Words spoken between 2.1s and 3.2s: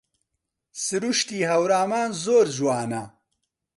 زۆر جوانە